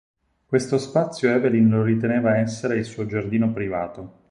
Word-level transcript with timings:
Questo 0.47 0.79
spazio 0.79 1.29
Evelyn 1.29 1.69
lo 1.69 1.83
riteneva 1.83 2.39
essere 2.39 2.75
il 2.77 2.85
suo 2.85 3.05
giardino 3.05 3.51
privato. 3.53 4.17